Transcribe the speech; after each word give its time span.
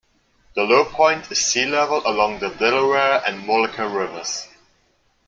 The 0.55 0.63
low 0.63 0.85
point 0.85 1.31
is 1.31 1.37
sea 1.45 1.67
level 1.67 2.01
along 2.07 2.39
the 2.39 2.49
Delaware 2.49 3.21
and 3.23 3.43
Mullica 3.43 3.87
rivers. 3.87 4.47